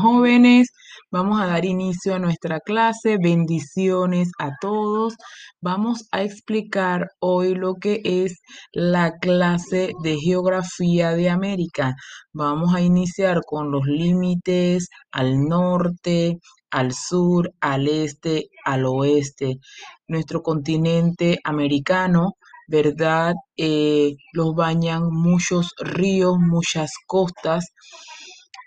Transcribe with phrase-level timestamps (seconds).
[0.00, 0.68] jóvenes,
[1.10, 3.18] vamos a dar inicio a nuestra clase.
[3.18, 5.14] Bendiciones a todos.
[5.60, 8.40] Vamos a explicar hoy lo que es
[8.72, 11.94] la clase de Geografía de América.
[12.32, 16.38] Vamos a iniciar con los límites al norte,
[16.70, 19.58] al sur, al este, al oeste.
[20.06, 22.36] Nuestro continente americano
[22.68, 23.34] ¿verdad?
[23.56, 27.66] Eh, los bañan muchos ríos, muchas costas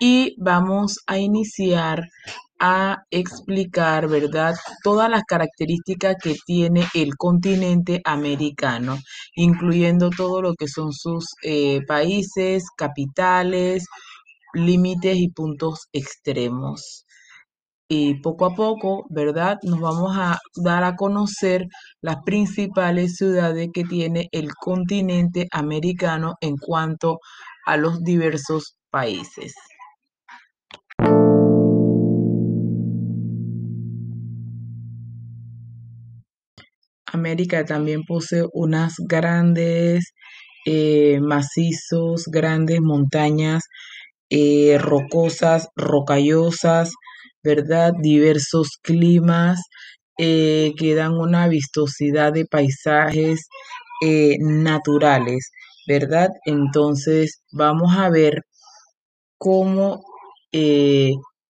[0.00, 2.08] y vamos a iniciar
[2.58, 4.54] a explicar, ¿verdad?
[4.82, 8.98] Todas las características que tiene el continente americano,
[9.34, 13.86] incluyendo todo lo que son sus eh, países, capitales,
[14.54, 17.04] límites y puntos extremos
[17.88, 19.58] y poco a poco, ¿verdad?
[19.62, 21.66] Nos vamos a dar a conocer
[22.00, 27.20] las principales ciudades que tiene el continente americano en cuanto
[27.66, 29.54] a los diversos países.
[37.16, 40.12] América también posee unas grandes
[40.66, 43.64] eh, macizos, grandes montañas
[44.30, 46.92] eh, rocosas, rocallosas,
[47.42, 47.92] ¿verdad?
[48.00, 49.60] Diversos climas
[50.18, 53.48] eh, que dan una vistosidad de paisajes
[54.40, 55.50] naturales,
[55.88, 56.28] ¿verdad?
[56.44, 58.42] Entonces vamos a ver
[59.38, 60.02] cómo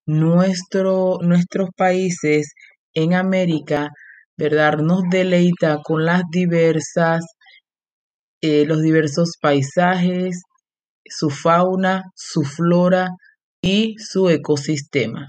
[0.06, 2.54] nuestro, nuestros países
[2.94, 3.90] en América,
[4.36, 4.78] ¿verdad?
[4.78, 7.24] Nos deleita con las diversas,
[8.42, 10.42] los diversos paisajes,
[11.04, 13.10] su fauna, su flora
[13.62, 15.26] y su ecosistema.